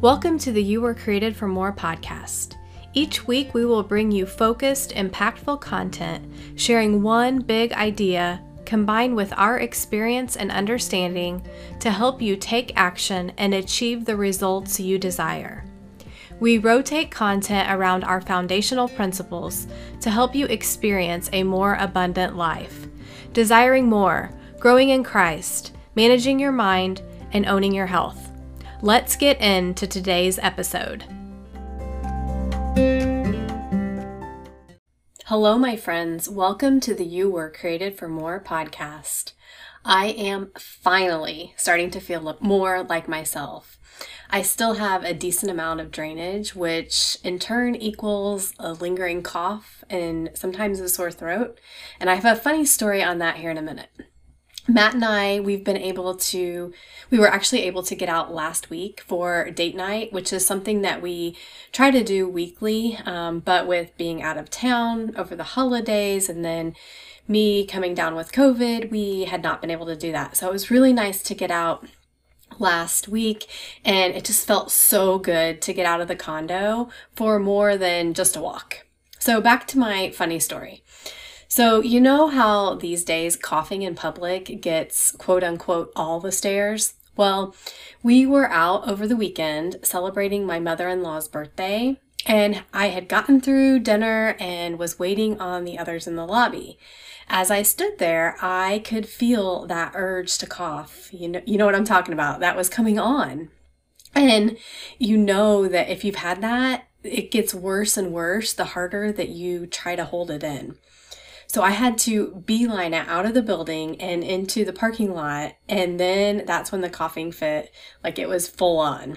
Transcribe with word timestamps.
Welcome 0.00 0.38
to 0.38 0.52
the 0.52 0.62
You 0.62 0.80
Were 0.80 0.94
Created 0.94 1.34
for 1.34 1.48
More 1.48 1.72
podcast. 1.72 2.54
Each 2.94 3.26
week, 3.26 3.52
we 3.52 3.66
will 3.66 3.82
bring 3.82 4.12
you 4.12 4.26
focused, 4.26 4.92
impactful 4.92 5.60
content, 5.60 6.24
sharing 6.54 7.02
one 7.02 7.40
big 7.40 7.72
idea 7.72 8.40
combined 8.64 9.16
with 9.16 9.32
our 9.36 9.58
experience 9.58 10.36
and 10.36 10.52
understanding 10.52 11.44
to 11.80 11.90
help 11.90 12.22
you 12.22 12.36
take 12.36 12.70
action 12.76 13.32
and 13.38 13.52
achieve 13.52 14.04
the 14.04 14.16
results 14.16 14.78
you 14.78 15.00
desire. 15.00 15.64
We 16.38 16.58
rotate 16.58 17.10
content 17.10 17.68
around 17.68 18.04
our 18.04 18.20
foundational 18.20 18.86
principles 18.86 19.66
to 20.00 20.10
help 20.10 20.32
you 20.32 20.46
experience 20.46 21.28
a 21.32 21.42
more 21.42 21.74
abundant 21.74 22.36
life, 22.36 22.86
desiring 23.32 23.88
more, 23.88 24.30
growing 24.60 24.90
in 24.90 25.02
Christ, 25.02 25.74
managing 25.96 26.38
your 26.38 26.52
mind, 26.52 27.02
and 27.32 27.46
owning 27.46 27.74
your 27.74 27.86
health. 27.86 28.27
Let's 28.80 29.16
get 29.16 29.40
into 29.40 29.88
today's 29.88 30.38
episode. 30.38 31.02
Hello, 35.26 35.58
my 35.58 35.74
friends. 35.74 36.28
Welcome 36.28 36.78
to 36.80 36.94
the 36.94 37.04
You 37.04 37.28
Were 37.28 37.50
Created 37.50 37.98
for 37.98 38.08
More 38.08 38.38
podcast. 38.38 39.32
I 39.84 40.10
am 40.10 40.52
finally 40.56 41.54
starting 41.56 41.90
to 41.90 41.98
feel 41.98 42.38
more 42.40 42.84
like 42.84 43.08
myself. 43.08 43.78
I 44.30 44.42
still 44.42 44.74
have 44.74 45.02
a 45.02 45.12
decent 45.12 45.50
amount 45.50 45.80
of 45.80 45.90
drainage, 45.90 46.54
which 46.54 47.18
in 47.24 47.40
turn 47.40 47.74
equals 47.74 48.54
a 48.60 48.74
lingering 48.74 49.24
cough 49.24 49.82
and 49.90 50.30
sometimes 50.34 50.78
a 50.78 50.88
sore 50.88 51.10
throat. 51.10 51.58
And 51.98 52.08
I 52.08 52.14
have 52.14 52.24
a 52.24 52.40
funny 52.40 52.64
story 52.64 53.02
on 53.02 53.18
that 53.18 53.38
here 53.38 53.50
in 53.50 53.58
a 53.58 53.62
minute. 53.62 53.90
Matt 54.70 54.92
and 54.92 55.04
I, 55.04 55.40
we've 55.40 55.64
been 55.64 55.78
able 55.78 56.14
to, 56.14 56.74
we 57.10 57.18
were 57.18 57.26
actually 57.26 57.62
able 57.62 57.82
to 57.84 57.94
get 57.94 58.10
out 58.10 58.34
last 58.34 58.68
week 58.68 59.00
for 59.00 59.50
date 59.50 59.74
night, 59.74 60.12
which 60.12 60.30
is 60.30 60.44
something 60.44 60.82
that 60.82 61.00
we 61.00 61.38
try 61.72 61.90
to 61.90 62.04
do 62.04 62.28
weekly. 62.28 62.98
Um, 63.06 63.40
but 63.40 63.66
with 63.66 63.96
being 63.96 64.22
out 64.22 64.36
of 64.36 64.50
town 64.50 65.14
over 65.16 65.34
the 65.34 65.42
holidays 65.42 66.28
and 66.28 66.44
then 66.44 66.74
me 67.26 67.64
coming 67.64 67.94
down 67.94 68.14
with 68.14 68.30
COVID, 68.30 68.90
we 68.90 69.24
had 69.24 69.42
not 69.42 69.62
been 69.62 69.70
able 69.70 69.86
to 69.86 69.96
do 69.96 70.12
that. 70.12 70.36
So 70.36 70.48
it 70.48 70.52
was 70.52 70.70
really 70.70 70.92
nice 70.92 71.22
to 71.22 71.34
get 71.34 71.50
out 71.50 71.86
last 72.58 73.08
week 73.08 73.46
and 73.86 74.14
it 74.14 74.24
just 74.24 74.46
felt 74.46 74.70
so 74.70 75.18
good 75.18 75.62
to 75.62 75.72
get 75.72 75.86
out 75.86 76.02
of 76.02 76.08
the 76.08 76.16
condo 76.16 76.90
for 77.14 77.38
more 77.38 77.78
than 77.78 78.12
just 78.12 78.36
a 78.36 78.40
walk. 78.40 78.86
So 79.18 79.40
back 79.40 79.66
to 79.68 79.78
my 79.78 80.10
funny 80.10 80.38
story. 80.38 80.82
So, 81.50 81.80
you 81.80 81.98
know 81.98 82.28
how 82.28 82.74
these 82.74 83.04
days 83.04 83.34
coughing 83.34 83.80
in 83.80 83.94
public 83.94 84.60
gets 84.60 85.12
quote 85.12 85.42
unquote 85.42 85.90
all 85.96 86.20
the 86.20 86.30
stares? 86.30 86.92
Well, 87.16 87.54
we 88.02 88.26
were 88.26 88.50
out 88.50 88.86
over 88.86 89.08
the 89.08 89.16
weekend 89.16 89.76
celebrating 89.82 90.44
my 90.44 90.60
mother 90.60 90.90
in 90.90 91.02
law's 91.02 91.26
birthday, 91.26 91.98
and 92.26 92.62
I 92.74 92.88
had 92.88 93.08
gotten 93.08 93.40
through 93.40 93.78
dinner 93.78 94.36
and 94.38 94.78
was 94.78 94.98
waiting 94.98 95.40
on 95.40 95.64
the 95.64 95.78
others 95.78 96.06
in 96.06 96.16
the 96.16 96.26
lobby. 96.26 96.78
As 97.28 97.50
I 97.50 97.62
stood 97.62 97.98
there, 97.98 98.36
I 98.42 98.80
could 98.80 99.08
feel 99.08 99.66
that 99.66 99.92
urge 99.94 100.36
to 100.38 100.46
cough. 100.46 101.08
You 101.12 101.28
know, 101.28 101.42
you 101.46 101.56
know 101.56 101.64
what 101.64 101.74
I'm 101.74 101.84
talking 101.84 102.12
about. 102.12 102.40
That 102.40 102.56
was 102.56 102.68
coming 102.68 102.98
on. 102.98 103.48
And 104.14 104.58
you 104.98 105.16
know 105.16 105.66
that 105.66 105.88
if 105.88 106.04
you've 106.04 106.16
had 106.16 106.42
that, 106.42 106.88
it 107.02 107.30
gets 107.30 107.54
worse 107.54 107.96
and 107.96 108.12
worse 108.12 108.52
the 108.52 108.66
harder 108.66 109.12
that 109.12 109.30
you 109.30 109.66
try 109.66 109.96
to 109.96 110.04
hold 110.04 110.30
it 110.30 110.44
in. 110.44 110.76
So 111.48 111.62
I 111.62 111.70
had 111.70 111.96
to 112.00 112.42
beeline 112.46 112.92
it 112.92 113.08
out 113.08 113.24
of 113.24 113.32
the 113.32 113.42
building 113.42 114.00
and 114.00 114.22
into 114.22 114.64
the 114.64 114.72
parking 114.72 115.14
lot. 115.14 115.54
And 115.68 115.98
then 115.98 116.44
that's 116.46 116.70
when 116.70 116.82
the 116.82 116.90
coughing 116.90 117.32
fit, 117.32 117.72
like 118.04 118.18
it 118.18 118.28
was 118.28 118.46
full 118.46 118.78
on. 118.78 119.16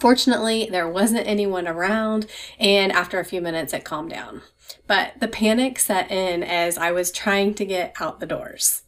Fortunately, 0.00 0.68
there 0.70 0.88
wasn't 0.88 1.26
anyone 1.26 1.66
around, 1.66 2.26
and 2.58 2.92
after 2.92 3.18
a 3.18 3.24
few 3.24 3.40
minutes, 3.40 3.72
it 3.72 3.84
calmed 3.84 4.10
down. 4.10 4.42
But 4.86 5.14
the 5.18 5.28
panic 5.28 5.78
set 5.80 6.10
in 6.10 6.42
as 6.42 6.78
I 6.78 6.92
was 6.92 7.10
trying 7.10 7.54
to 7.54 7.64
get 7.64 7.94
out 8.00 8.20
the 8.20 8.26
doors. 8.26 8.82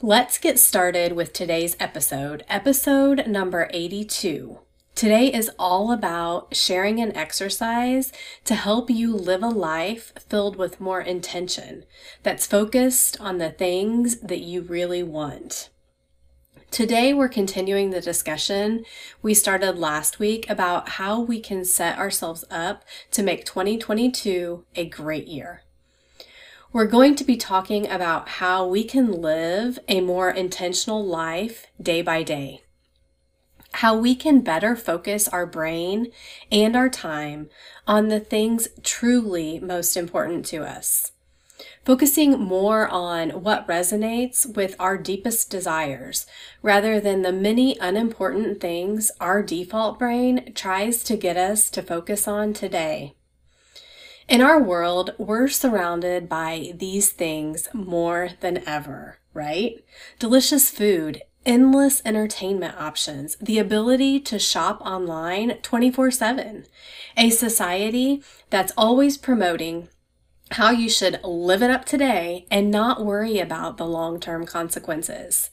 Let's 0.00 0.38
get 0.38 0.58
started 0.58 1.12
with 1.12 1.32
today's 1.32 1.76
episode, 1.80 2.44
episode 2.48 3.26
number 3.26 3.68
82 3.72 4.60
Today 4.98 5.32
is 5.32 5.48
all 5.60 5.92
about 5.92 6.56
sharing 6.56 6.98
an 6.98 7.16
exercise 7.16 8.12
to 8.42 8.56
help 8.56 8.90
you 8.90 9.14
live 9.14 9.44
a 9.44 9.48
life 9.48 10.12
filled 10.28 10.56
with 10.56 10.80
more 10.80 11.00
intention 11.00 11.84
that's 12.24 12.48
focused 12.48 13.20
on 13.20 13.38
the 13.38 13.50
things 13.50 14.16
that 14.18 14.40
you 14.40 14.60
really 14.60 15.04
want. 15.04 15.68
Today, 16.72 17.14
we're 17.14 17.28
continuing 17.28 17.90
the 17.90 18.00
discussion 18.00 18.84
we 19.22 19.34
started 19.34 19.78
last 19.78 20.18
week 20.18 20.50
about 20.50 20.88
how 20.88 21.20
we 21.20 21.38
can 21.38 21.64
set 21.64 21.96
ourselves 21.96 22.44
up 22.50 22.82
to 23.12 23.22
make 23.22 23.44
2022 23.44 24.64
a 24.74 24.88
great 24.88 25.28
year. 25.28 25.62
We're 26.72 26.86
going 26.88 27.14
to 27.14 27.24
be 27.24 27.36
talking 27.36 27.88
about 27.88 28.28
how 28.28 28.66
we 28.66 28.82
can 28.82 29.12
live 29.12 29.78
a 29.86 30.00
more 30.00 30.28
intentional 30.28 31.06
life 31.06 31.68
day 31.80 32.02
by 32.02 32.24
day 32.24 32.62
how 33.72 33.96
we 33.96 34.14
can 34.14 34.40
better 34.40 34.74
focus 34.74 35.28
our 35.28 35.46
brain 35.46 36.10
and 36.50 36.74
our 36.74 36.88
time 36.88 37.48
on 37.86 38.08
the 38.08 38.20
things 38.20 38.68
truly 38.82 39.58
most 39.58 39.96
important 39.96 40.44
to 40.46 40.64
us. 40.64 41.12
Focusing 41.84 42.38
more 42.38 42.86
on 42.88 43.30
what 43.42 43.66
resonates 43.66 44.54
with 44.54 44.76
our 44.78 44.96
deepest 44.96 45.50
desires 45.50 46.26
rather 46.62 47.00
than 47.00 47.22
the 47.22 47.32
many 47.32 47.76
unimportant 47.80 48.60
things 48.60 49.10
our 49.20 49.42
default 49.42 49.98
brain 49.98 50.52
tries 50.54 51.02
to 51.04 51.16
get 51.16 51.36
us 51.36 51.70
to 51.70 51.82
focus 51.82 52.28
on 52.28 52.52
today. 52.52 53.14
In 54.28 54.42
our 54.42 54.62
world, 54.62 55.14
we're 55.16 55.48
surrounded 55.48 56.28
by 56.28 56.72
these 56.74 57.10
things 57.10 57.68
more 57.72 58.30
than 58.40 58.62
ever, 58.68 59.18
right? 59.32 59.82
Delicious 60.18 60.70
food 60.70 61.22
endless 61.44 62.02
entertainment 62.04 62.76
options, 62.78 63.36
the 63.40 63.58
ability 63.58 64.20
to 64.20 64.38
shop 64.38 64.80
online 64.82 65.58
24 65.62 66.10
7, 66.10 66.66
a 67.16 67.30
society 67.30 68.22
that's 68.50 68.72
always 68.76 69.16
promoting 69.16 69.88
how 70.52 70.70
you 70.70 70.88
should 70.88 71.20
live 71.22 71.62
it 71.62 71.70
up 71.70 71.84
today 71.84 72.46
and 72.50 72.70
not 72.70 73.04
worry 73.04 73.38
about 73.38 73.76
the 73.76 73.86
long 73.86 74.18
term 74.18 74.46
consequences. 74.46 75.50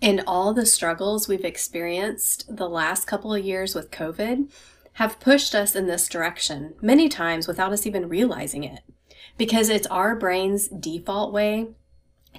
And 0.00 0.22
all 0.26 0.52
the 0.52 0.66
struggles 0.66 1.26
we've 1.26 1.44
experienced 1.44 2.54
the 2.54 2.68
last 2.68 3.06
couple 3.06 3.34
of 3.34 3.44
years 3.44 3.74
with 3.74 3.90
COVID 3.90 4.50
have 4.94 5.20
pushed 5.20 5.54
us 5.54 5.74
in 5.74 5.86
this 5.86 6.08
direction 6.08 6.74
many 6.80 7.08
times 7.08 7.48
without 7.48 7.72
us 7.72 7.86
even 7.86 8.08
realizing 8.08 8.64
it. 8.64 8.80
Because 9.38 9.68
it's 9.68 9.86
our 9.88 10.14
brain's 10.14 10.68
default 10.68 11.32
way 11.32 11.68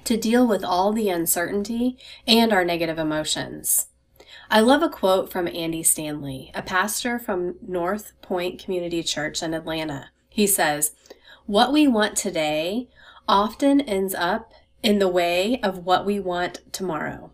to 0.04 0.16
deal 0.16 0.46
with 0.46 0.64
all 0.64 0.92
the 0.92 1.08
uncertainty 1.08 1.96
and 2.26 2.52
our 2.52 2.64
negative 2.64 2.98
emotions. 2.98 3.88
I 4.50 4.60
love 4.60 4.82
a 4.82 4.88
quote 4.88 5.30
from 5.30 5.46
Andy 5.46 5.82
Stanley, 5.82 6.50
a 6.54 6.62
pastor 6.62 7.18
from 7.18 7.56
North 7.60 8.12
Point 8.22 8.62
Community 8.62 9.02
Church 9.02 9.42
in 9.42 9.52
Atlanta. 9.52 10.10
He 10.28 10.46
says, 10.46 10.92
What 11.44 11.72
we 11.72 11.86
want 11.86 12.16
today 12.16 12.88
often 13.28 13.80
ends 13.82 14.14
up 14.14 14.52
in 14.82 14.98
the 14.98 15.08
way 15.08 15.60
of 15.60 15.84
what 15.84 16.06
we 16.06 16.18
want 16.18 16.60
tomorrow. 16.72 17.32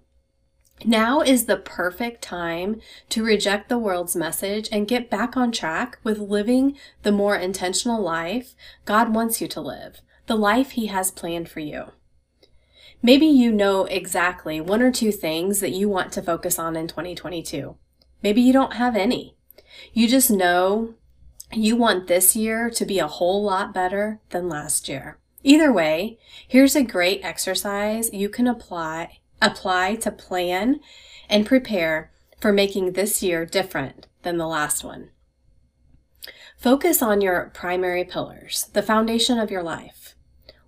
Now 0.84 1.20
is 1.20 1.46
the 1.46 1.56
perfect 1.56 2.20
time 2.20 2.80
to 3.10 3.24
reject 3.24 3.68
the 3.68 3.78
world's 3.78 4.16
message 4.16 4.68
and 4.72 4.88
get 4.88 5.08
back 5.08 5.36
on 5.36 5.52
track 5.52 5.98
with 6.02 6.18
living 6.18 6.76
the 7.04 7.12
more 7.12 7.36
intentional 7.36 8.02
life 8.02 8.54
God 8.84 9.14
wants 9.14 9.40
you 9.40 9.46
to 9.48 9.60
live, 9.60 10.00
the 10.26 10.36
life 10.36 10.72
He 10.72 10.86
has 10.86 11.10
planned 11.10 11.48
for 11.48 11.60
you. 11.60 11.92
Maybe 13.04 13.26
you 13.26 13.52
know 13.52 13.84
exactly 13.84 14.62
one 14.62 14.80
or 14.80 14.90
two 14.90 15.12
things 15.12 15.60
that 15.60 15.72
you 15.72 15.90
want 15.90 16.10
to 16.12 16.22
focus 16.22 16.58
on 16.58 16.74
in 16.74 16.88
2022. 16.88 17.76
Maybe 18.22 18.40
you 18.40 18.50
don't 18.50 18.76
have 18.76 18.96
any. 18.96 19.36
You 19.92 20.08
just 20.08 20.30
know 20.30 20.94
you 21.52 21.76
want 21.76 22.06
this 22.06 22.34
year 22.34 22.70
to 22.70 22.86
be 22.86 22.98
a 22.98 23.06
whole 23.06 23.44
lot 23.44 23.74
better 23.74 24.20
than 24.30 24.48
last 24.48 24.88
year. 24.88 25.18
Either 25.42 25.70
way, 25.70 26.18
here's 26.48 26.74
a 26.74 26.82
great 26.82 27.22
exercise 27.22 28.10
you 28.10 28.30
can 28.30 28.46
apply 28.46 29.18
apply 29.42 29.96
to 29.96 30.10
plan 30.10 30.80
and 31.28 31.44
prepare 31.44 32.10
for 32.40 32.54
making 32.54 32.92
this 32.92 33.22
year 33.22 33.44
different 33.44 34.06
than 34.22 34.38
the 34.38 34.46
last 34.46 34.82
one. 34.82 35.10
Focus 36.56 37.02
on 37.02 37.20
your 37.20 37.50
primary 37.52 38.04
pillars, 38.04 38.70
the 38.72 38.82
foundation 38.82 39.38
of 39.38 39.50
your 39.50 39.62
life. 39.62 40.03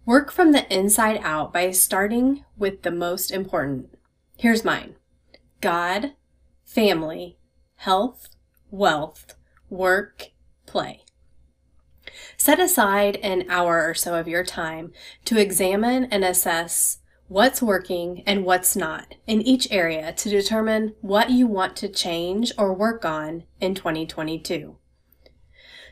Work 0.07 0.31
from 0.31 0.53
the 0.53 0.73
inside 0.73 1.19
out 1.25 1.53
by 1.53 1.73
starting 1.73 2.45
with 2.57 2.83
the 2.83 2.93
most 2.93 3.33
important. 3.33 3.89
Here's 4.39 4.65
mine 4.65 4.95
God, 5.61 6.13
family, 6.65 7.39
health, 7.75 8.29
wealth, 8.71 9.35
work, 9.69 10.29
play. 10.65 11.03
Set 12.37 12.61
aside 12.61 13.17
an 13.17 13.47
hour 13.51 13.85
or 13.85 13.95
so 13.95 14.15
of 14.15 14.29
your 14.29 14.45
time 14.45 14.93
to 15.25 15.41
examine 15.41 16.05
and 16.05 16.25
assess 16.25 16.99
what's 17.27 17.61
working 17.61 18.23
and 18.27 18.45
what's 18.45 18.77
not 18.77 19.17
in 19.27 19.43
each 19.43 19.67
area 19.73 20.13
to 20.13 20.31
determine 20.31 20.95
what 21.01 21.31
you 21.31 21.49
want 21.49 21.75
to 21.79 21.89
change 21.89 22.53
or 22.57 22.73
work 22.73 23.05
on 23.05 23.43
in 23.61 23.75
2022. 23.75 24.77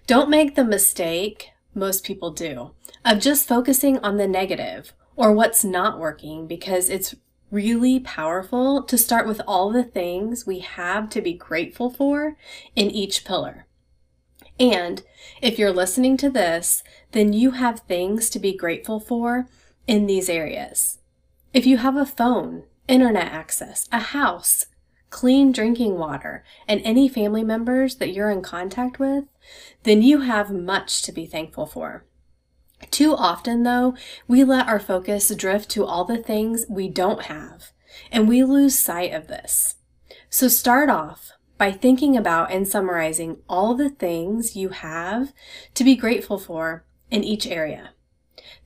Don't 0.07 0.31
make 0.31 0.55
the 0.55 0.65
mistake 0.65 1.51
most 1.75 2.05
people 2.05 2.31
do 2.31 2.73
of 3.05 3.21
just 3.21 3.49
focusing 3.49 3.99
on 3.99 4.17
the 4.17 4.29
negative 4.29 4.93
or 5.17 5.33
what's 5.33 5.65
not 5.65 5.99
working 5.99 6.47
because 6.47 6.89
it's 6.89 7.15
really 7.51 8.01
powerful 8.01 8.83
to 8.83 8.99
start 8.99 9.27
with 9.27 9.41
all 9.47 9.71
the 9.71 9.85
things 9.85 10.47
we 10.47 10.59
have 10.59 11.09
to 11.11 11.21
be 11.21 11.33
grateful 11.33 11.91
for 11.91 12.37
in 12.75 12.91
each 12.91 13.25
pillar. 13.25 13.67
And 14.59 15.03
if 15.41 15.59
you're 15.59 15.73
listening 15.73 16.17
to 16.19 16.31
this, 16.31 16.83
then 17.13 17.33
you 17.33 17.53
have 17.53 17.81
things 17.81 18.31
to 18.31 18.39
be 18.39 18.57
grateful 18.57 19.01
for 19.01 19.47
in 19.87 20.07
these 20.07 20.29
areas. 20.29 20.99
If 21.53 21.67
you 21.67 21.79
have 21.79 21.97
a 21.97 22.07
phone, 22.07 22.65
internet 22.89 23.33
access, 23.33 23.89
a 23.93 24.01
house, 24.01 24.67
clean 25.15 25.53
drinking 25.53 25.97
water, 25.97 26.43
and 26.67 26.81
any 26.83 27.09
family 27.09 27.45
members 27.45 27.95
that 27.99 28.13
you're 28.13 28.31
in 28.31 28.43
contact 28.43 28.99
with, 28.99 29.23
then 29.85 30.03
you 30.03 30.23
have 30.23 30.51
much 30.51 31.03
to 31.03 31.13
be 31.13 31.25
thankful 31.25 31.67
for. 31.67 32.05
Too 32.91 33.15
often, 33.15 33.63
though, 33.63 33.95
we 34.27 34.43
let 34.43 34.67
our 34.67 34.81
focus 34.81 35.33
drift 35.37 35.71
to 35.71 35.85
all 35.85 36.05
the 36.05 36.19
things 36.19 36.65
we 36.69 36.89
don't 36.89 37.23
have, 37.27 37.71
and 38.11 38.29
we 38.29 38.43
lose 38.43 38.77
sight 38.77 39.15
of 39.15 39.29
this. 39.29 39.77
So 40.31 40.49
start 40.49 40.91
off 40.91 41.31
by 41.59 41.71
thinking 41.71 42.17
about 42.17 42.51
and 42.51 42.67
summarizing 42.67 43.37
all 43.49 43.77
the 43.77 43.91
things 43.91 44.57
you 44.57 44.71
have 44.71 45.33
to 45.75 45.85
be 45.85 45.95
grateful 45.95 46.41
for 46.41 46.85
in 47.13 47.23
each 47.23 47.47
area. 47.47 47.91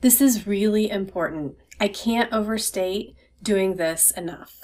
This 0.00 0.23
is 0.23 0.47
really 0.47 0.91
important. 0.91 1.56
I 1.79 1.89
can't 1.89 2.33
overstate 2.33 3.15
doing 3.43 3.77
this 3.77 4.12
enough. 4.12 4.62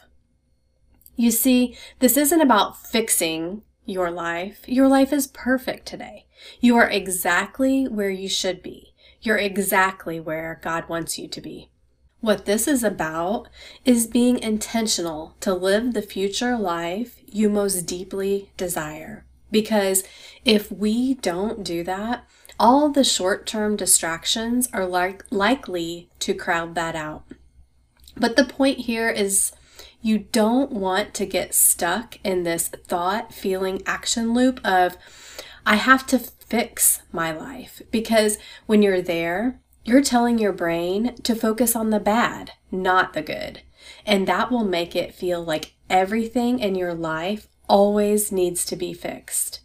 You 1.17 1.31
see, 1.31 1.77
this 2.01 2.17
isn't 2.17 2.41
about 2.41 2.77
fixing 2.77 3.63
your 3.85 4.11
life. 4.11 4.61
Your 4.67 4.89
life 4.89 5.13
is 5.13 5.27
perfect 5.29 5.87
today. 5.87 6.27
You 6.61 6.77
are 6.77 6.89
exactly 6.89 7.87
where 7.87 8.11
you 8.11 8.29
should 8.29 8.63
be. 8.63 8.95
You're 9.21 9.39
exactly 9.39 10.21
where 10.21 10.61
God 10.63 10.89
wants 10.89 11.19
you 11.19 11.29
to 11.29 11.41
be. 11.41 11.71
What 12.21 12.47
this 12.47 12.67
is 12.67 12.83
about 12.83 13.49
is 13.85 14.07
being 14.07 14.39
intentional 14.39 15.37
to 15.41 15.55
live 15.55 15.93
the 15.93 16.03
future 16.03 16.57
life 16.57 17.21
you 17.27 17.51
most 17.51 17.83
deeply 17.83 18.51
desire. 18.57 19.25
Because 19.51 20.05
if 20.45 20.73
we 20.73 21.15
don't 21.15 21.63
do 21.63 21.85
that, 21.85 22.25
all 22.59 22.89
the 22.89 23.05
short 23.05 23.47
term 23.47 23.77
distractions 23.77 24.69
are 24.73 24.87
like, 24.87 25.25
likely 25.31 26.09
to 26.21 26.35
crowd 26.35 26.75
that 26.75 26.97
out. 26.97 27.25
But 28.17 28.37
the 28.37 28.45
point 28.45 28.81
here 28.81 29.11
is 29.11 29.53
you 30.05 30.19
don't 30.19 30.71
want 30.71 31.15
to 31.15 31.25
get 31.25 31.55
stuck 31.55 32.19
in 32.23 32.43
this 32.43 32.69
thought, 32.69 33.33
feeling, 33.33 33.81
action 33.87 34.35
loop 34.35 34.61
of, 34.63 34.99
I 35.65 35.77
have 35.77 36.07
to 36.09 36.19
fix 36.19 37.01
my 37.11 37.33
life. 37.33 37.81
Because 37.91 38.37
when 38.67 38.83
you're 38.83 39.01
there, 39.01 39.63
you're 39.83 40.03
telling 40.03 40.39
your 40.39 40.53
brain 40.53 41.15
to 41.23 41.35
focus 41.35 41.75
on 41.75 41.89
the 41.89 42.01
bad, 42.01 42.53
not 42.71 43.15
the 43.15 43.23
good. 43.23 43.63
And 44.05 44.29
that 44.29 44.51
will 44.51 44.65
make 44.65 44.95
it 44.95 45.15
feel 45.15 45.43
like 45.43 45.73
everything 45.89 46.59
in 46.59 46.75
your 46.75 46.93
life 46.93 47.49
always 47.67 48.31
needs 48.31 48.67
to 48.67 48.77
be 48.77 48.93
fixed. 48.93 49.61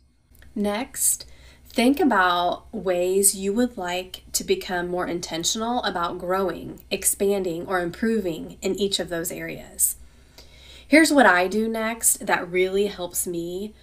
Next, 0.56 1.25
think 1.65 2.00
about 2.00 2.74
ways 2.74 3.35
you 3.35 3.51
would 3.51 3.77
like 3.77 4.24
to 4.31 4.45
become 4.45 4.88
more 4.88 5.06
intentional 5.06 5.83
about 5.83 6.18
growing, 6.18 6.80
expanding, 6.89 7.68
or 7.68 7.81
improving 7.81 8.57
in 8.62 8.75
each 8.75 9.00
of 9.00 9.09
those 9.09 9.33
areas. 9.33 9.97
Here's 10.89 11.13
what 11.13 11.27
I 11.27 11.47
do 11.47 11.68
next 11.68 12.25
that 12.25 12.50
really 12.50 12.88
helps 12.88 13.27
me 13.27 13.75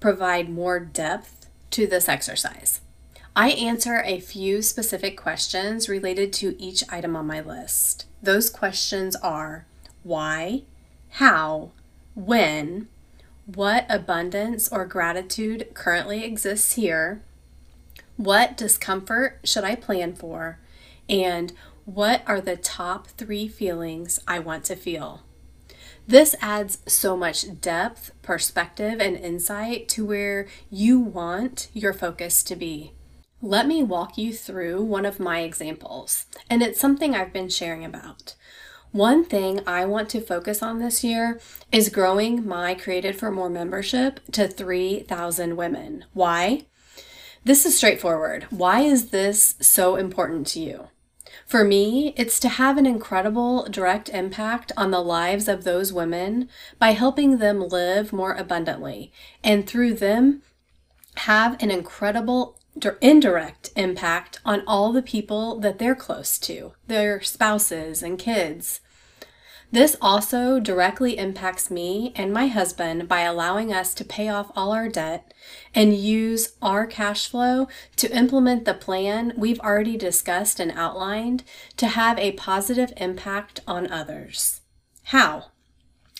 provide 0.00 0.50
more 0.50 0.80
depth 0.80 1.46
to 1.70 1.86
this 1.86 2.08
exercise. 2.08 2.80
I 3.36 3.50
answer 3.50 4.02
a 4.04 4.18
few 4.18 4.62
specific 4.62 5.16
questions 5.16 5.88
related 5.88 6.32
to 6.34 6.60
each 6.60 6.82
item 6.88 7.14
on 7.14 7.28
my 7.28 7.40
list. 7.40 8.06
Those 8.20 8.50
questions 8.50 9.14
are 9.14 9.64
why, 10.02 10.62
how, 11.10 11.70
when, 12.16 12.88
what 13.46 13.86
abundance 13.88 14.72
or 14.72 14.84
gratitude 14.84 15.68
currently 15.72 16.24
exists 16.24 16.72
here, 16.72 17.22
what 18.16 18.56
discomfort 18.56 19.38
should 19.44 19.62
I 19.62 19.76
plan 19.76 20.16
for, 20.16 20.58
and 21.08 21.52
what 21.84 22.24
are 22.26 22.40
the 22.40 22.56
top 22.56 23.06
three 23.06 23.46
feelings 23.46 24.18
I 24.26 24.40
want 24.40 24.64
to 24.64 24.74
feel. 24.74 25.22
This 26.06 26.34
adds 26.40 26.78
so 26.86 27.16
much 27.16 27.60
depth, 27.60 28.10
perspective, 28.22 29.00
and 29.00 29.16
insight 29.16 29.88
to 29.90 30.04
where 30.04 30.46
you 30.70 30.98
want 30.98 31.68
your 31.72 31.92
focus 31.92 32.42
to 32.44 32.56
be. 32.56 32.92
Let 33.40 33.66
me 33.66 33.82
walk 33.82 34.18
you 34.18 34.32
through 34.32 34.82
one 34.82 35.06
of 35.06 35.20
my 35.20 35.40
examples, 35.40 36.26
and 36.50 36.62
it's 36.62 36.80
something 36.80 37.14
I've 37.14 37.32
been 37.32 37.48
sharing 37.48 37.84
about. 37.84 38.34
One 38.90 39.24
thing 39.24 39.60
I 39.66 39.86
want 39.86 40.10
to 40.10 40.20
focus 40.20 40.62
on 40.62 40.78
this 40.78 41.02
year 41.02 41.40
is 41.72 41.88
growing 41.88 42.46
my 42.46 42.74
Created 42.74 43.16
for 43.16 43.30
More 43.30 43.48
membership 43.48 44.20
to 44.32 44.46
3,000 44.46 45.56
women. 45.56 46.04
Why? 46.12 46.66
This 47.42 47.64
is 47.64 47.76
straightforward. 47.76 48.46
Why 48.50 48.82
is 48.82 49.10
this 49.10 49.54
so 49.60 49.96
important 49.96 50.46
to 50.48 50.60
you? 50.60 50.88
For 51.46 51.64
me, 51.64 52.14
it's 52.16 52.38
to 52.40 52.48
have 52.48 52.76
an 52.78 52.86
incredible 52.86 53.66
direct 53.70 54.08
impact 54.08 54.72
on 54.76 54.90
the 54.90 55.00
lives 55.00 55.48
of 55.48 55.64
those 55.64 55.92
women 55.92 56.48
by 56.78 56.92
helping 56.92 57.38
them 57.38 57.60
live 57.60 58.12
more 58.12 58.34
abundantly 58.34 59.12
and 59.42 59.66
through 59.66 59.94
them 59.94 60.42
have 61.16 61.62
an 61.62 61.70
incredible 61.70 62.58
indirect 63.00 63.70
impact 63.76 64.40
on 64.44 64.62
all 64.66 64.92
the 64.92 65.02
people 65.02 65.58
that 65.60 65.78
they're 65.78 65.94
close 65.94 66.38
to, 66.38 66.72
their 66.86 67.20
spouses 67.20 68.02
and 68.02 68.18
kids. 68.18 68.80
This 69.72 69.96
also 70.02 70.60
directly 70.60 71.16
impacts 71.16 71.70
me 71.70 72.12
and 72.14 72.30
my 72.30 72.48
husband 72.48 73.08
by 73.08 73.22
allowing 73.22 73.72
us 73.72 73.94
to 73.94 74.04
pay 74.04 74.28
off 74.28 74.52
all 74.54 74.70
our 74.72 74.86
debt 74.86 75.32
and 75.74 75.96
use 75.96 76.52
our 76.60 76.86
cash 76.86 77.26
flow 77.26 77.68
to 77.96 78.14
implement 78.14 78.66
the 78.66 78.74
plan 78.74 79.32
we've 79.34 79.60
already 79.60 79.96
discussed 79.96 80.60
and 80.60 80.72
outlined 80.72 81.42
to 81.78 81.86
have 81.86 82.18
a 82.18 82.32
positive 82.32 82.92
impact 82.98 83.60
on 83.66 83.90
others. 83.90 84.60
How? 85.04 85.46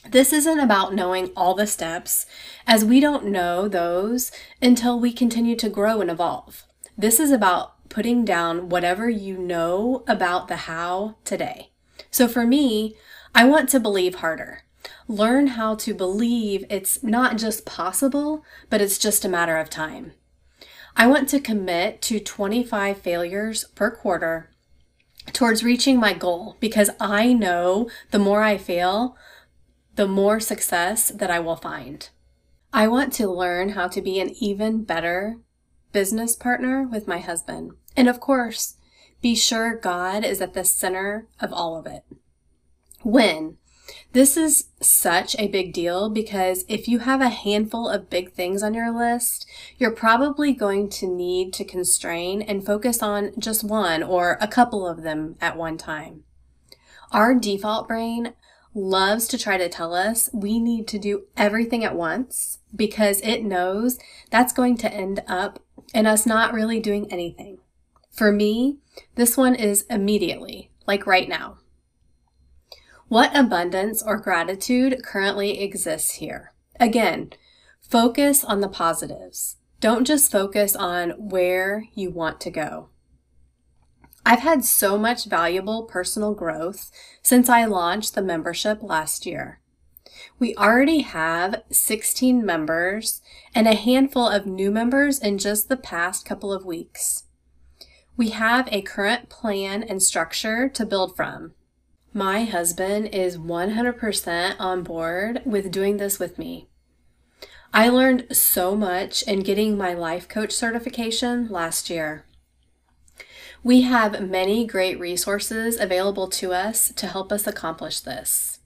This 0.09 0.33
isn't 0.33 0.59
about 0.59 0.95
knowing 0.95 1.31
all 1.37 1.55
the 1.55 1.67
steps, 1.67 2.25
as 2.67 2.87
we 2.87 3.01
don't 3.01 3.27
know 3.27 3.69
those 3.69 4.33
until 4.63 4.99
we 4.99 5.13
continue 5.13 5.57
to 5.57 5.69
grow 5.69 6.01
and 6.01 6.11
evolve. 6.11 6.65
This 6.97 7.21
is 7.21 7.31
about 7.31 7.89
putting 7.91 8.25
down 8.25 8.71
whatever 8.71 9.11
you 9.11 9.37
know 9.37 10.05
about 10.09 10.49
the 10.49 10.57
how 10.57 11.17
today. 11.25 11.69
So 12.11 12.27
for 12.27 12.47
me, 12.47 12.97
I 13.35 13.45
want 13.45 13.69
to 13.71 13.81
believe 13.81 14.17
harder. 14.17 14.63
Learn 15.09 15.49
how 15.49 15.75
to 15.77 15.95
believe 15.95 16.65
it's 16.69 17.03
not 17.03 17.39
just 17.39 17.65
possible, 17.65 18.45
but 18.69 18.81
it's 18.81 18.99
just 18.99 19.25
a 19.25 19.29
matter 19.29 19.57
of 19.57 19.71
time. 19.71 20.13
I 20.97 21.07
want 21.07 21.29
to 21.31 21.41
commit 21.41 22.03
to 22.03 22.21
25 22.21 22.99
failures 22.99 23.65
per 23.75 23.91
quarter 23.91 24.51
towards 25.33 25.65
reaching 25.65 25.99
my 25.99 26.13
goal 26.13 26.57
because 26.61 26.91
I 27.01 27.33
know 27.33 27.89
the 28.11 28.19
more 28.19 28.43
I 28.43 28.59
fail, 28.59 29.17
the 29.95 30.09
more 30.09 30.41
success 30.41 31.09
that 31.09 31.31
I 31.31 31.39
will 31.39 31.57
find. 31.57 32.09
I 32.73 32.89
want 32.89 33.13
to 33.15 33.31
learn 33.31 33.71
how 33.71 33.89
to 33.89 34.03
be 34.03 34.21
an 34.21 34.31
even 34.41 34.85
better 34.85 35.39
business 35.93 36.37
partner 36.37 36.89
with 36.91 37.07
my 37.07 37.19
husband. 37.19 37.73
And 37.97 38.09
of 38.09 38.21
course, 38.21 38.77
be 39.21 39.35
sure 39.35 39.77
God 39.77 40.25
is 40.25 40.41
at 40.41 40.55
the 40.55 40.65
center 40.65 41.29
of 41.41 41.53
all 41.53 41.79
of 41.79 41.87
it. 41.87 42.05
When? 43.03 43.59
This 44.13 44.37
is 44.37 44.69
such 44.81 45.35
a 45.39 45.49
big 45.49 45.73
deal 45.73 46.11
because 46.11 46.65
if 46.69 46.87
you 46.87 47.01
have 47.01 47.21
a 47.21 47.31
handful 47.31 47.89
of 47.89 48.11
big 48.11 48.33
things 48.33 48.63
on 48.63 48.75
your 48.75 48.91
list, 48.91 49.47
you're 49.79 49.91
probably 49.91 50.53
going 50.53 50.91
to 50.91 51.07
need 51.07 51.53
to 51.55 51.65
constrain 51.65 52.43
and 52.43 52.65
focus 52.65 53.03
on 53.03 53.33
just 53.39 53.65
one 53.65 54.03
or 54.03 54.37
a 54.41 54.49
couple 54.49 54.87
of 54.87 55.03
them 55.03 55.37
at 55.41 55.57
one 55.57 55.79
time. 55.79 56.25
Our 57.11 57.35
default 57.35 57.89
brain 57.89 58.35
loves 58.75 59.27
to 59.29 59.39
try 59.39 59.57
to 59.57 59.69
tell 59.69 59.95
us 59.95 60.31
we 60.33 60.59
need 60.59 60.87
to 60.89 60.99
do 60.99 61.25
everything 61.37 61.85
at 61.85 61.97
once 61.97 62.59
because 62.75 63.21
it 63.23 63.45
knows 63.45 63.99
that's 64.31 64.53
going 64.53 64.77
to 64.79 64.93
end 64.93 65.23
up 65.27 65.63
in 65.95 66.07
us 66.07 66.27
not 66.27 66.55
really 66.55 66.81
doing 66.81 67.11
anything. 67.11 67.59
For 68.11 68.31
me, 68.31 68.79
this 69.15 69.37
one 69.37 69.55
is 69.55 69.85
immediately, 69.89 70.71
like 70.87 71.07
right 71.07 71.29
now. 71.29 71.59
What 73.13 73.37
abundance 73.37 74.03
or 74.03 74.17
gratitude 74.17 75.03
currently 75.05 75.61
exists 75.61 76.13
here? 76.13 76.55
Again, 76.81 77.33
focus 77.83 78.43
on 78.43 78.63
the 78.63 78.71
positives. 78.71 79.57
Don't 79.81 80.07
just 80.07 80.33
focus 80.33 80.75
on 80.75 81.11
where 81.19 81.85
you 81.93 82.09
want 82.09 82.41
to 82.41 82.51
go. 82.51 82.89
I've 84.25 84.39
had 84.39 84.65
so 84.65 84.97
much 84.97 85.27
valuable 85.27 85.83
personal 85.83 86.33
growth 86.33 86.91
since 87.21 87.51
I 87.51 87.67
launched 87.67 88.15
the 88.15 88.23
membership 88.23 88.83
last 88.83 89.27
year. 89.27 89.61
We 90.39 90.57
already 90.57 91.03
have 91.03 91.65
16 91.71 92.43
members 92.43 93.21
and 93.55 93.69
a 93.69 93.75
handful 93.75 94.27
of 94.27 94.47
new 94.47 94.71
members 94.71 95.19
in 95.19 95.37
just 95.37 95.69
the 95.69 95.77
past 95.77 96.25
couple 96.25 96.51
of 96.51 96.65
weeks. 96.65 97.25
We 98.17 98.31
have 98.31 98.71
a 98.73 98.81
current 98.81 99.29
plan 99.29 99.83
and 99.83 100.03
structure 100.03 100.67
to 100.71 100.87
build 100.87 101.15
from. 101.15 101.53
My 102.15 102.45
husband 102.45 103.09
is 103.09 103.39
100% 103.39 104.57
on 104.59 104.83
board 104.83 105.41
with 105.47 105.71
doing 105.71 105.97
this 105.97 106.19
with 106.19 106.39
me. 106.39 106.69
I 107.73 107.89
learned 107.89 108.37
so 108.37 108.77
much 108.77 109.23
in 109.23 109.41
getting 109.41 109.79
my 109.79 109.95
life 109.95 110.29
coach 110.29 110.53
certification 110.53 111.49
last 111.49 111.89
year. 111.89 112.27
We 113.65 113.83
have 113.83 114.29
many 114.29 114.67
great 114.67 115.01
resources 115.01 115.81
available 115.81 116.29
to 116.29 116.53
us 116.53 116.93
to 116.97 117.07
help 117.07 117.33
us 117.33 117.47
accomplish 117.47 118.01
this. 118.01 118.59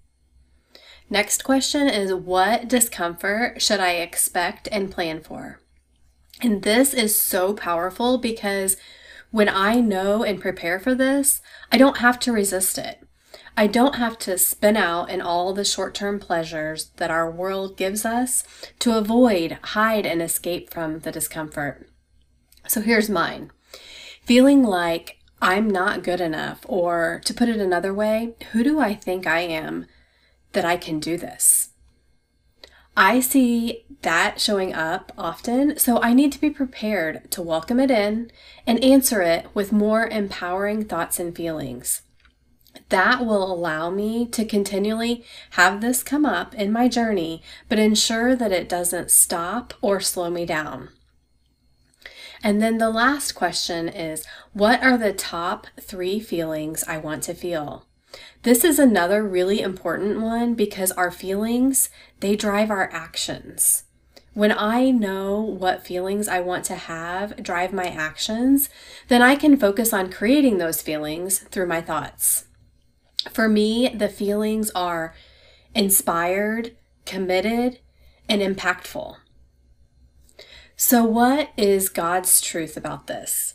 Next 1.08 1.44
question 1.44 1.88
is 1.88 2.12
What 2.12 2.66
discomfort 2.66 3.62
should 3.62 3.78
I 3.78 3.92
expect 3.92 4.68
and 4.72 4.90
plan 4.90 5.20
for? 5.20 5.60
And 6.42 6.62
this 6.62 6.92
is 6.92 7.16
so 7.16 7.54
powerful 7.54 8.18
because 8.18 8.76
when 9.30 9.48
I 9.48 9.76
know 9.76 10.24
and 10.24 10.40
prepare 10.40 10.80
for 10.80 10.96
this, 10.96 11.40
I 11.70 11.78
don't 11.78 11.98
have 11.98 12.18
to 12.20 12.32
resist 12.32 12.76
it. 12.76 13.05
I 13.58 13.66
don't 13.66 13.94
have 13.94 14.18
to 14.20 14.36
spin 14.36 14.76
out 14.76 15.08
in 15.08 15.22
all 15.22 15.54
the 15.54 15.64
short 15.64 15.94
term 15.94 16.20
pleasures 16.20 16.90
that 16.96 17.10
our 17.10 17.30
world 17.30 17.76
gives 17.76 18.04
us 18.04 18.44
to 18.80 18.98
avoid, 18.98 19.58
hide, 19.62 20.04
and 20.04 20.20
escape 20.20 20.70
from 20.70 21.00
the 21.00 21.12
discomfort. 21.12 21.88
So 22.68 22.80
here's 22.82 23.08
mine 23.08 23.50
feeling 24.24 24.62
like 24.62 25.18
I'm 25.40 25.70
not 25.70 26.02
good 26.02 26.20
enough, 26.20 26.66
or 26.66 27.20
to 27.24 27.34
put 27.34 27.48
it 27.48 27.58
another 27.58 27.94
way, 27.94 28.34
who 28.52 28.64
do 28.64 28.80
I 28.80 28.94
think 28.94 29.26
I 29.26 29.40
am 29.40 29.86
that 30.52 30.64
I 30.64 30.76
can 30.76 30.98
do 30.98 31.16
this. 31.16 31.70
I 32.96 33.20
see 33.20 33.84
that 34.02 34.40
showing 34.40 34.74
up 34.74 35.12
often, 35.16 35.78
so 35.78 36.00
I 36.00 36.14
need 36.14 36.32
to 36.32 36.40
be 36.40 36.50
prepared 36.50 37.30
to 37.30 37.42
welcome 37.42 37.78
it 37.78 37.90
in 37.90 38.30
and 38.66 38.82
answer 38.82 39.20
it 39.22 39.46
with 39.54 39.72
more 39.72 40.06
empowering 40.06 40.86
thoughts 40.86 41.20
and 41.20 41.36
feelings. 41.36 42.02
That 42.88 43.24
will 43.24 43.52
allow 43.52 43.90
me 43.90 44.26
to 44.26 44.44
continually 44.44 45.24
have 45.50 45.80
this 45.80 46.02
come 46.02 46.24
up 46.24 46.54
in 46.54 46.72
my 46.72 46.88
journey, 46.88 47.42
but 47.68 47.78
ensure 47.78 48.36
that 48.36 48.52
it 48.52 48.68
doesn't 48.68 49.10
stop 49.10 49.74
or 49.80 50.00
slow 50.00 50.30
me 50.30 50.46
down. 50.46 50.90
And 52.42 52.62
then 52.62 52.78
the 52.78 52.90
last 52.90 53.32
question 53.32 53.88
is 53.88 54.24
What 54.52 54.82
are 54.82 54.96
the 54.96 55.12
top 55.12 55.66
three 55.80 56.20
feelings 56.20 56.84
I 56.86 56.98
want 56.98 57.22
to 57.24 57.34
feel? 57.34 57.86
This 58.42 58.64
is 58.64 58.78
another 58.78 59.22
really 59.26 59.60
important 59.60 60.20
one 60.20 60.54
because 60.54 60.92
our 60.92 61.10
feelings, 61.10 61.90
they 62.20 62.36
drive 62.36 62.70
our 62.70 62.88
actions. 62.92 63.84
When 64.32 64.52
I 64.52 64.90
know 64.90 65.40
what 65.40 65.86
feelings 65.86 66.28
I 66.28 66.40
want 66.40 66.64
to 66.66 66.74
have 66.74 67.42
drive 67.42 67.72
my 67.72 67.86
actions, 67.86 68.68
then 69.08 69.22
I 69.22 69.34
can 69.34 69.56
focus 69.56 69.92
on 69.92 70.12
creating 70.12 70.58
those 70.58 70.82
feelings 70.82 71.38
through 71.38 71.66
my 71.66 71.80
thoughts. 71.80 72.45
For 73.30 73.48
me, 73.48 73.88
the 73.88 74.08
feelings 74.08 74.70
are 74.70 75.14
inspired, 75.74 76.76
committed, 77.04 77.80
and 78.28 78.42
impactful. 78.42 79.16
So, 80.76 81.04
what 81.04 81.50
is 81.56 81.88
God's 81.88 82.40
truth 82.40 82.76
about 82.76 83.06
this? 83.06 83.54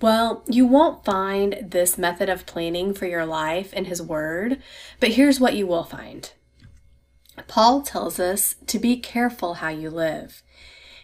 Well, 0.00 0.42
you 0.48 0.66
won't 0.66 1.04
find 1.04 1.58
this 1.62 1.96
method 1.96 2.28
of 2.28 2.46
planning 2.46 2.92
for 2.92 3.06
your 3.06 3.24
life 3.24 3.72
in 3.72 3.86
His 3.86 4.02
Word, 4.02 4.62
but 5.00 5.12
here's 5.12 5.40
what 5.40 5.54
you 5.54 5.66
will 5.66 5.84
find. 5.84 6.30
Paul 7.46 7.82
tells 7.82 8.20
us 8.20 8.56
to 8.66 8.78
be 8.78 8.98
careful 8.98 9.54
how 9.54 9.70
you 9.70 9.90
live. 9.90 10.42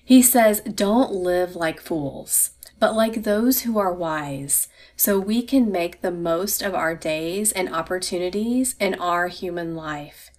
He 0.05 0.23
says, 0.23 0.61
Don't 0.61 1.13
live 1.13 1.57
like 1.57 1.81
fools, 1.81 2.51
but 2.81 2.97
like 2.97 3.23
those 3.23 3.61
who 3.61 3.79
are 3.79 3.93
wise, 3.93 4.67
so 4.97 5.21
we 5.21 5.43
can 5.43 5.71
make 5.71 6.01
the 6.01 6.11
most 6.11 6.63
of 6.63 6.75
our 6.75 6.97
days 6.97 7.53
and 7.53 7.73
opportunities 7.73 8.75
in 8.81 8.95
our 8.95 9.29
human 9.29 9.77
life. 9.77 10.31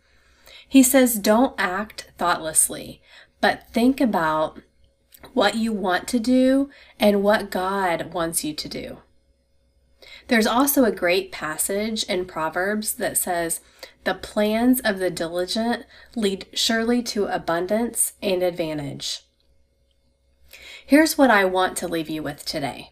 He 0.67 0.81
says, 0.81 1.15
Don't 1.15 1.53
act 1.57 2.11
thoughtlessly, 2.17 3.01
but 3.39 3.67
think 3.71 4.01
about 4.01 4.59
what 5.33 5.55
you 5.55 5.71
want 5.71 6.07
to 6.09 6.19
do 6.19 6.69
and 6.99 7.21
what 7.21 7.51
God 7.51 8.11
wants 8.13 8.43
you 8.43 8.53
to 8.53 8.67
do. 8.67 8.97
There's 10.27 10.47
also 10.47 10.83
a 10.83 10.91
great 10.91 11.31
passage 11.31 12.03
in 12.05 12.25
Proverbs 12.25 12.93
that 12.95 13.17
says, 13.17 13.59
The 14.03 14.15
plans 14.15 14.79
of 14.79 14.97
the 14.97 15.11
diligent 15.11 15.85
lead 16.15 16.47
surely 16.53 17.03
to 17.03 17.25
abundance 17.25 18.13
and 18.21 18.41
advantage. 18.41 19.21
Here's 20.91 21.17
what 21.17 21.31
I 21.31 21.45
want 21.45 21.77
to 21.77 21.87
leave 21.87 22.09
you 22.09 22.21
with 22.21 22.43
today. 22.43 22.91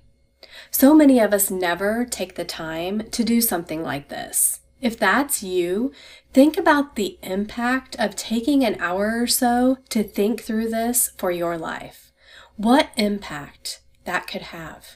So 0.71 0.93
many 0.93 1.19
of 1.19 1.33
us 1.33 1.51
never 1.51 2.05
take 2.05 2.35
the 2.35 2.45
time 2.45 3.09
to 3.09 3.25
do 3.25 3.41
something 3.41 3.83
like 3.83 4.07
this. 4.07 4.61
If 4.79 4.97
that's 4.97 5.43
you, 5.43 5.91
think 6.31 6.55
about 6.57 6.95
the 6.95 7.19
impact 7.21 7.97
of 7.99 8.15
taking 8.15 8.63
an 8.63 8.79
hour 8.79 9.21
or 9.21 9.27
so 9.27 9.79
to 9.89 10.01
think 10.01 10.39
through 10.39 10.69
this 10.69 11.11
for 11.17 11.29
your 11.29 11.57
life 11.57 12.13
what 12.55 12.91
impact 12.95 13.81
that 14.05 14.27
could 14.27 14.43
have. 14.43 14.95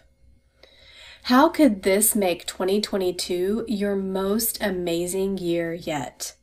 How 1.24 1.50
could 1.50 1.84
this 1.84 2.16
make 2.16 2.48
2022 2.48 3.66
your 3.68 3.98
most 3.98 4.64
amazing 4.64 5.40
year 5.40 5.74
yet? 5.74 6.36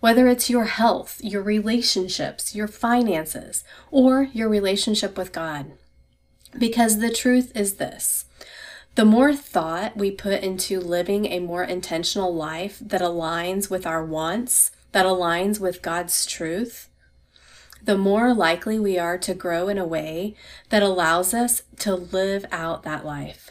Whether 0.00 0.26
it's 0.26 0.50
your 0.50 0.64
health, 0.64 1.20
your 1.22 1.42
relationships, 1.42 2.56
your 2.56 2.66
finances, 2.66 3.62
or 3.92 4.24
your 4.32 4.48
relationship 4.48 5.16
with 5.16 5.30
God. 5.30 5.74
Because 6.56 6.98
the 6.98 7.12
truth 7.12 7.52
is 7.56 7.74
this 7.74 8.26
the 8.94 9.04
more 9.06 9.34
thought 9.34 9.96
we 9.96 10.10
put 10.10 10.42
into 10.42 10.78
living 10.78 11.24
a 11.26 11.38
more 11.38 11.64
intentional 11.64 12.34
life 12.34 12.78
that 12.78 13.00
aligns 13.00 13.70
with 13.70 13.86
our 13.86 14.04
wants, 14.04 14.70
that 14.92 15.06
aligns 15.06 15.58
with 15.58 15.80
God's 15.80 16.26
truth, 16.26 16.90
the 17.82 17.96
more 17.96 18.34
likely 18.34 18.78
we 18.78 18.98
are 18.98 19.16
to 19.18 19.34
grow 19.34 19.68
in 19.68 19.78
a 19.78 19.86
way 19.86 20.36
that 20.68 20.82
allows 20.82 21.32
us 21.32 21.62
to 21.78 21.94
live 21.94 22.44
out 22.52 22.82
that 22.82 23.04
life. 23.04 23.50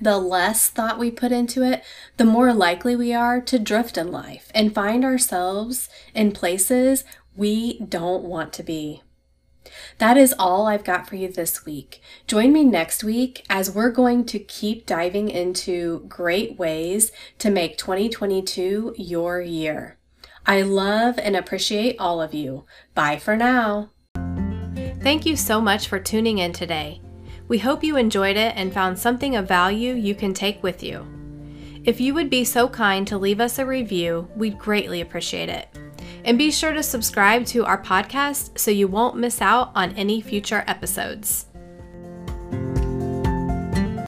The 0.00 0.18
less 0.18 0.68
thought 0.68 0.98
we 0.98 1.10
put 1.10 1.30
into 1.30 1.62
it, 1.62 1.84
the 2.16 2.24
more 2.24 2.52
likely 2.52 2.96
we 2.96 3.12
are 3.12 3.40
to 3.42 3.58
drift 3.58 3.98
in 3.98 4.10
life 4.10 4.50
and 4.54 4.74
find 4.74 5.04
ourselves 5.04 5.88
in 6.14 6.32
places 6.32 7.04
we 7.36 7.80
don't 7.80 8.24
want 8.24 8.52
to 8.54 8.62
be. 8.62 9.02
That 9.98 10.16
is 10.16 10.34
all 10.38 10.66
I've 10.66 10.84
got 10.84 11.08
for 11.08 11.16
you 11.16 11.28
this 11.28 11.64
week. 11.64 12.00
Join 12.26 12.52
me 12.52 12.64
next 12.64 13.04
week 13.04 13.44
as 13.48 13.70
we're 13.70 13.90
going 13.90 14.24
to 14.26 14.38
keep 14.38 14.86
diving 14.86 15.28
into 15.28 16.04
great 16.08 16.58
ways 16.58 17.12
to 17.38 17.50
make 17.50 17.78
2022 17.78 18.94
your 18.96 19.40
year. 19.40 19.98
I 20.46 20.62
love 20.62 21.18
and 21.18 21.36
appreciate 21.36 21.96
all 21.98 22.22
of 22.22 22.32
you. 22.32 22.64
Bye 22.94 23.18
for 23.18 23.36
now. 23.36 23.90
Thank 25.00 25.26
you 25.26 25.36
so 25.36 25.60
much 25.60 25.88
for 25.88 25.98
tuning 25.98 26.38
in 26.38 26.52
today. 26.52 27.00
We 27.48 27.58
hope 27.58 27.84
you 27.84 27.96
enjoyed 27.96 28.36
it 28.36 28.54
and 28.56 28.72
found 28.72 28.98
something 28.98 29.36
of 29.36 29.48
value 29.48 29.94
you 29.94 30.14
can 30.14 30.34
take 30.34 30.62
with 30.62 30.82
you. 30.82 31.06
If 31.84 32.00
you 32.00 32.12
would 32.14 32.28
be 32.28 32.44
so 32.44 32.68
kind 32.68 33.06
to 33.08 33.16
leave 33.16 33.40
us 33.40 33.58
a 33.58 33.64
review, 33.64 34.28
we'd 34.36 34.58
greatly 34.58 35.00
appreciate 35.00 35.48
it. 35.48 35.68
And 36.24 36.38
be 36.38 36.50
sure 36.50 36.72
to 36.72 36.82
subscribe 36.82 37.46
to 37.46 37.64
our 37.64 37.82
podcast 37.82 38.58
so 38.58 38.70
you 38.70 38.88
won't 38.88 39.16
miss 39.16 39.40
out 39.40 39.72
on 39.74 39.92
any 39.92 40.20
future 40.20 40.64
episodes. 40.66 41.47